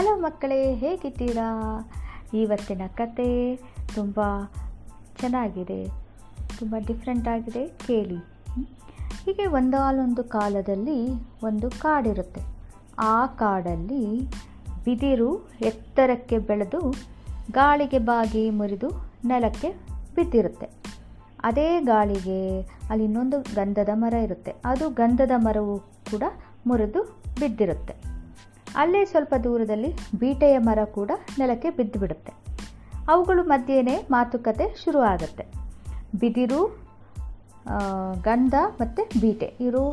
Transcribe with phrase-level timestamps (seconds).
[0.00, 1.48] Hello ಮಕ್ಕಳೇ, ಹೇಗಿದ್ದೀರಾ?
[2.34, 3.56] ಇವತ್ತಿನ ಕತೆ
[3.94, 4.20] ತುಂಬ
[5.20, 5.88] ಚೆನ್ನಾಗಿದೆ,
[6.58, 8.16] ತುಂಬ ಡಿಫ್ರೆಂಟ್ ಆಗಿದೆ, ಕೇಳಿ?
[9.24, 11.10] ಹೀಗೆ ಒಂದಾಲೊಂದು ಕಾಲದಲ್ಲಿ
[11.44, 12.40] ಒಂದು ಕಾಡಿರುತ್ತೆ.
[12.98, 14.20] ಆ ಕಾಡಲ್ಲಿ
[14.84, 16.94] ಬಿದಿರು ಎತ್ತರಕ್ಕೆ ಬೆಳೆದು
[17.52, 18.90] ಗಾಳಿಗೆ ಬಾಗಿ ಮುರಿದು
[19.24, 19.70] ನೆಲಕ್ಕೆ
[20.14, 20.70] ಬಿದ್ದಿರುತ್ತೆ.
[21.44, 24.54] ಅದೇ ಗಾಳಿಗೆ ಅಲ್ಲಿ ಇನ್ನೊಂದು ಗಂಧದ ಮರ ಇರುತ್ತೆ.
[24.64, 26.22] ಅದು ಗಂಧದ ಮರವು ಕೂಡ
[26.66, 27.02] ಮುರಿದು
[27.40, 28.09] ಬಿದ್ದಿರುತ್ತೆ.
[28.76, 32.32] ಅಲ್ಲೇ ಸ್ವಲ್ಪ ದೂರದಲ್ಲಿ ಬೀಟೆಯ ಮರ ಕೂಡ ನೆಲಕ್ಕೆ ಬಿದ್ದು ಬಿಡುತ್ತೆ.
[33.08, 35.46] ಅವುಗಳು ಮಧ್ಯೆಯೇ ಮಾತುಕತೆ ಶುರು ಆಗುತ್ತೆ.
[36.20, 36.60] ಬಿದಿರು
[38.22, 39.92] ಗಂಧ ಮತ್ತು ಬೀಟೆ ಇವರು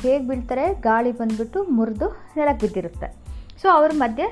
[0.00, 3.08] ಹೇಗೆ ಬೀಳ್ತಾರೆ, ಗಾಳಿ ಬಂದುಬಿಟ್ಟು ಮುರಿದು ನೆಲಕ್ಕೆ ಬಿದ್ದಿರುತ್ತೆ.
[3.62, 4.26] ಸೊ ಅವ್ರ ಮಧ್ಯೆ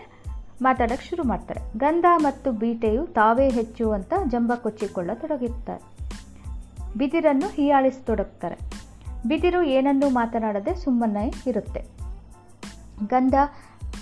[0.62, 1.78] ಮಾತಾಡೋಕ್ಕೆ ಶುರು ಮಾಡ್ತಾರೆ.
[1.78, 5.82] ಗಂಧ ಮತ್ತು ಬೀಟೆಯು ತಾವೇ ಹೆಚ್ಚು ಅಂತ ಜಂಬ ಕೊಚ್ಚಿಕೊಳ್ಳತೊಡಗಿರ್ತಾರೆ
[6.98, 8.56] ಬಿದಿರನ್ನು ಹೀಯಾಳಿಸತೊಡಗ್ತಾರೆ
[9.28, 11.82] ಬಿದಿರು ಏನನ್ನೂ ಮಾತನಾಡದೆ ಸುಮ್ಮನೆ ಇರುತ್ತೆ.
[13.08, 13.34] ಗಂಧ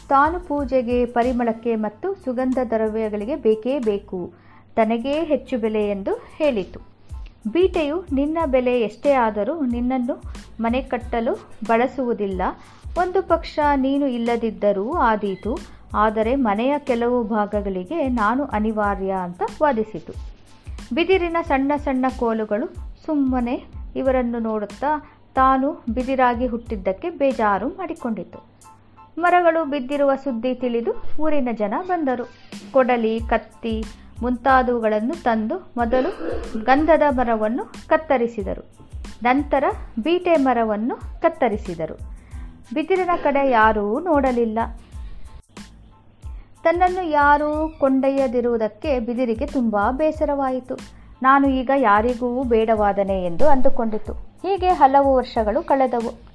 [0.08, 4.32] ತಾನು ಪೂಜೆಗೆ ಪರಿಮಳಕ್ಕೆ ಮತ್ತು ಸುಗಂಧ ದ್ರವ್ಯಗಳಿಗೆ ಬೇಕೇ ಬೇಕು.
[4.76, 6.80] ತನಗೇ ಹೆಚ್ಚು ಬೆಲೆ ಎಂದು ಹೇಳಿತು.
[7.52, 10.22] ಬೀಟೆಯು ನಿನ್ನ ಬೆಲೆ ಎಷ್ಟೇ ಆದರೂ ನಿನ್ನನ್ನು
[10.60, 12.42] ಮನೆ ಕಟ್ಟಲು ಬಳಸುವುದಿಲ್ಲ.
[12.98, 15.58] ಒಂದು ಪಕ್ಷ ನೀನು ಇಲ್ಲದಿದ್ದರೂ ಆದೀತು.
[15.94, 20.12] ಆದರೆ ಮನೆಯ ಕೆಲವು ಭಾಗಗಳಿಗೆ ನಾನು ಅನಿವಾರ್ಯ ಅಂತ ವಾದಿಸಿತು.
[20.94, 22.66] ಬಿದಿರಿನ ಸಣ್ಣ ಸಣ್ಣ ಕೋಲುಗಳು
[23.06, 23.64] ಸುಮ್ಮನೆ
[23.96, 28.54] ಇವರನ್ನು ನೋಡುತ್ತಾ ತಾನು ಬಿದಿರಾಗಿ ಹುಟ್ಟಿದ್ದಕ್ಕೆ ಬೇಜಾರು ಮಾಡಿಕೊಂಡಿತು.
[29.18, 32.24] ಮರಗಳು ಬಿದ್ದಿರುವ ಸುದ್ದಿ ತಿಳಿದು ಊರಿನ ಜನ ಬಂದರು.
[32.72, 33.84] ಕೊಡಲಿ, ಕತ್ತಿ
[34.22, 38.70] ಮುಂತಾದವುಗಳನ್ನು ತಂದು ಮೊದಲು ಗಂಧದ ಮರವನ್ನು ಕತ್ತರಿಸಿದರು.
[39.22, 39.64] ನಂತರ
[39.98, 41.94] ಬೀಟೆ ಮರವನ್ನು ಕತ್ತರಿಸಿದರು.
[42.74, 44.58] ಬಿದಿರಿನ ಕಡೆ ಯಾರೂ ನೋಡಲಿಲ್ಲ.
[46.62, 50.76] ತನ್ನನ್ನು ಯಾರೂ ಕೊಂಡೊಯ್ಯದಿರುವುದಕ್ಕೆ ಬಿದಿರಿಗೆ ತುಂಬ ಬೇಸರವಾಯಿತು.
[51.22, 56.33] ನಾನು ಈಗ ಯಾರಿಗೂ ಬೇಡವಾದನೆ ಎಂದು ಅಂದುಕೊಂಡಿತು ಹೀಗೆ ಹಲವು ವರ್ಷಗಳು ಕಳೆದವು.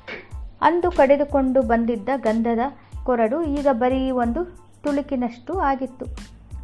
[0.62, 2.60] ಅಂದು ಕಡಿದುಕೊಂಡು ಬಂದಿದ್ದ ಗಂಧದ
[3.04, 4.44] ಕೊರಡು ಈಗ ಬರೀ ಒಂದು
[4.84, 6.06] ತುಳುಕಿನಷ್ಟು ಆಗಿತ್ತು.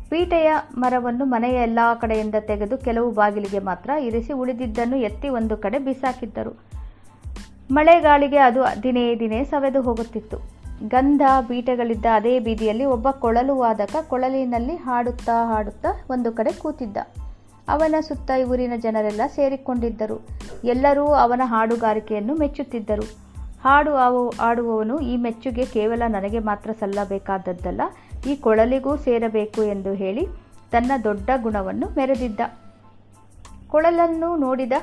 [0.10, 6.60] ಪೀಟೆಯ ಮರವನ್ನು ಮನೆಯ ಎಲ್ಲ ಕಡೆಯಿಂದ ತೆಗೆದು ಕೆಲವು ಬಾಗಿಲಿಗೆ ಮಾತ್ರ ಇರಿಸಿ ಉಳಿದಿದ್ದನ್ನು ಎತ್ತಿ ಒಂದು ಕಡೆ ಬಿಸಾಕಿದ್ದರು.
[7.72, 10.38] ಮಳೆಗಾಳಿಗೆ ಅದು ದಿನೇ ದಿನೇ ಸವೆದು ಹೋಗುತ್ತಿತ್ತು.
[10.88, 16.98] ಗಂಧ ಬೀಟೆಗಳಿದ್ದ ಅದೇ ಬೀದಿಯಲ್ಲಿ ಒಬ್ಬ ಕೊಳಲು ವಾದಕ ಕೊಳಲಿನಲ್ಲಿ ಹಾಡುತ್ತಾ ಹಾಡುತ್ತಾ ಒಂದು ಕಡೆ ಕೂತಿದ್ದ.
[17.68, 20.22] ಅವನ ಸುತ್ತ ಊರಿನ ಜನರೆಲ್ಲ ಸೇರಿಕೊಂಡಿದ್ದರು.
[20.64, 23.25] ಎಲ್ಲರೂ ಅವನ ಹಾಡುಗಾರಿಕೆಯನ್ನು ಮೆಚ್ಚುತ್ತಿದ್ದರು.
[23.66, 27.82] ಹಾಡು ಆವು ಆಡುವವನು ಈ ಮೆಚ್ಚುಗೆ ಕೇವಲ ನನಗೆ ಮಾತ್ರ ಸಲ್ಲಬೇಕಾದದ್ದಲ್ಲ,
[28.30, 30.24] ಈ ಕೊಳಲಿಗೂ ಸೇರಬೇಕು ಎಂದು ಹೇಳಿ
[30.74, 32.42] ತನ್ನ ದೊಡ್ಡ ಗುಣವನ್ನು ಮೆರೆದಿದ್ದ.
[33.74, 34.76] ಕೊಳಲನ್ನು ನೋಡಿದ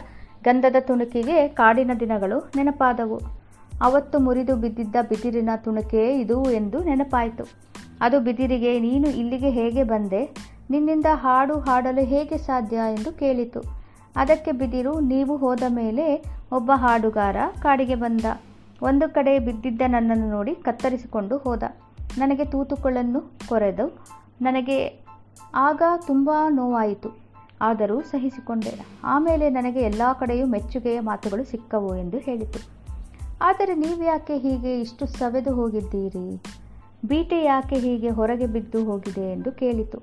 [0.47, 3.19] ಗಂಧದ ತುಣುಕಿಗೆ ಕಾಡಿನ ದಿನಗಳು ನೆನಪಾದವು.
[3.87, 7.45] ಅವತ್ತು ಮುರಿದು ಬಿದ್ದಿದ್ದ ಬಿದಿರಿನ ತುಣುಕೆ ಇದು ಎಂದು ನೆನಪಾಯಿತು.
[8.07, 10.23] ಅದು ಬಿದಿರಿಗೆ, ನೀನು ಇಲ್ಲಿಗೆ ಹೇಗೆ ಬಂದೆ?
[10.73, 13.61] ನಿನ್ನಿಂದ ಹಾಡು ಹಾಡಲು ಹೇಗೆ ಸಾಧ್ಯ ಎಂದು ಕೇಳಿತು.
[14.23, 16.07] ಅದಕ್ಕೆ ಬಿದಿರು, ನೀವು ಹೋದ ಮೇಲೆ
[16.59, 18.25] ಒಬ್ಬ ಹಾಡುಗಾರ ಕಾಡಿಗೆ ಬಂದ.
[18.83, 21.63] ಒಂದು ಕಡೆ ಬಿದ್ದಿದ್ದ ನನ್ನನ್ನು ನೋಡಿ ಕತ್ತರಿಸಿಕೊಂಡು ಹೋದ.
[22.19, 24.05] ನನಗೆ ತೂತುಕೊಳ್ಳನ್ನು ಕೊರೆದು,
[24.41, 25.05] ನನಗೆ
[25.55, 27.17] ಆಗ ತುಂಬ ನೋವಾಯಿತು.
[27.61, 28.87] ಆದರೂ ಸಹಿಸಿಕೊಂಡೆ.
[29.05, 32.83] ಆಮೇಲೆ ನನಗೆ ಎಲ್ಲ ಕಡೆಯೂ ಮೆಚ್ಚುಗೆಯ ಮಾತುಗಳು ಸಿಕ್ಕವು ಎಂದು ಹೇಳಿತು.
[33.43, 36.43] ಆದರೆ ನೀವ್ಯಾಕೆ ಹೀಗೆ ಇಷ್ಟು ಸವೆದು ಹೋಗಿದ್ದೀರಿ?
[37.09, 39.99] ಬೀಟೆ ಯಾಕೆ ಹೀಗೆ ಹೊರಗೆ ಬಿದ್ದು ಹೋಗಿದೆ ಎಂದು ಕೇಳಿತು.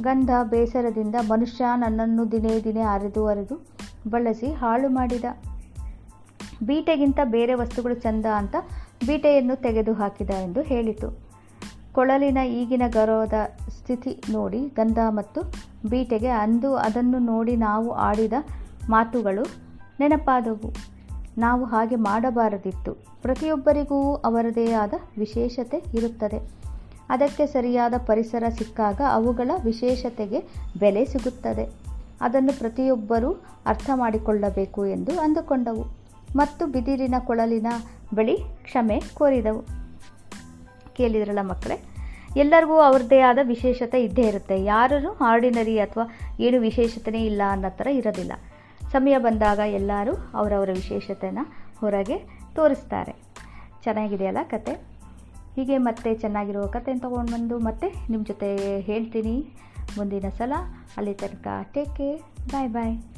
[0.00, 3.66] ಗಂಧ ಬೇಸರದಿಂದ ಮನುಷ್ಯ ನನ್ನನ್ನು ದಿನೇ ದಿನೇ ಅರೆದು ಅರೆದು
[4.10, 5.24] ಬಳಸಿ ಹಾಳು ಮಾಡಿದ.
[6.62, 8.56] ಬೀಟೆಗಿಂತ ಬೇರೆ ವಸ್ತುಗಳು ಚಂದ ಅಂತ
[9.06, 11.24] ಬೀಟೆಯನ್ನು ತೆಗೆದು ಹಾಕಿದ ಎಂದು ಹೇಳಿತು.
[11.92, 13.32] ಕೊಳಲಿನ ಈಗಿನ ಗೌರವದ
[13.68, 15.40] ಸ್ಥಿತಿ ನೋಡಿ ಗಂಧ ಮತ್ತು
[15.88, 18.32] ಬೀಟೆಗೆ ಅಂದು ಅದನ್ನು ನೋಡಿ ನಾವು ಆಡಿದ
[18.88, 19.42] ಮಾತುಗಳು
[20.00, 20.74] ನೆನಪಾದವು.
[21.38, 22.94] ನಾವು ಹಾಗೆ ಮಾಡಬಾರದಿತ್ತು.
[22.94, 26.50] ಪ್ರತಿಯೊಬ್ಬರಿಗೂ ಅವರದೇ ಆದ ವಿಶೇಷತೆ ಇರುತ್ತದೆ.
[27.08, 30.40] ಅದಕ್ಕೆ ಸರಿಯಾದ ಪರಿಸರ ಸಿಕ್ಕಾಗ ಅವುಗಳ ವಿಶೇಷತೆಗೆ
[30.78, 31.72] ಬೆಲೆ ಸಿಗುತ್ತದೆ.
[32.20, 33.32] ಅದನ್ನು ಪ್ರತಿಯೊಬ್ಬರೂ
[33.66, 36.03] ಅರ್ಥ ಮಾಡಿಕೊಳ್ಳಬೇಕು ಎಂದು ಅಂದುಕೊಂಡವು.
[36.36, 37.66] ಮತ್ತು ಬಿದಿರಿನ ಕೊಳಲಿನ
[38.14, 39.62] ಬಳಿ ಕ್ಷಮೆ ಕೋರಿದವು.
[40.92, 41.84] ಕೇಳಿದ್ರಲ್ಲ ಮಕ್ಕಳೇ,
[42.36, 44.64] ಎಲ್ಲರಿಗೂ ಅವ್ರದ್ದೇ ಆದ ವಿಶೇಷತೆ ಇದ್ದೇ ಇರುತ್ತೆ.
[44.64, 46.04] ಯಾರೂ ಆರ್ಡಿನರಿ ಅಥವಾ
[46.40, 48.32] ಏನು ವಿಶೇಷತೆನೇ ಇಲ್ಲ ಅನ್ನೋ ಥರ ಇರೋದಿಲ್ಲ.
[48.92, 51.38] ಸಮಯ ಬಂದಾಗ ಎಲ್ಲರೂ ಅವರವರ ವಿಶೇಷತೆನ
[51.78, 52.18] ಹೊರಗೆ
[52.54, 53.14] ತೋರಿಸ್ತಾರೆ.
[53.82, 54.72] ಚೆನ್ನಾಗಿದೆಯಲ್ಲ ಕತೆ?
[55.56, 59.46] ಹೀಗೆ ಮತ್ತೆ ಚೆನ್ನಾಗಿರೋ ಕತೆ ತೊಗೊಂಡು ಬಂದು ಮತ್ತೆ ನಿಮ್ಮ ಜೊತೆ ಹೇಳ್ತೀನಿ.
[59.96, 60.52] ಮುಂದಿನ ಸಲ,
[60.96, 63.13] ಅಲ್ಲಿ ತನಕ ಟೇಕ್ ಕೇರ್ ಬಾಯ್ ಬಾಯ್